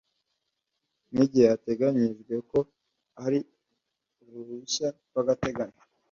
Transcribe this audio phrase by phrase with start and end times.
[1.11, 2.59] Nk’igihe hateganyijwe ko
[3.25, 3.39] ari
[4.25, 5.79] uruhushya rwagateganyo.